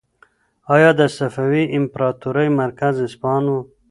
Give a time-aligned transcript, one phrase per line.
[0.73, 3.55] ایا د صفوي امپراطورۍ مرکز اصفهان و؟